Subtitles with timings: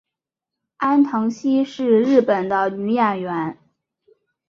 [0.77, 3.59] 安藤希是日本的女演员。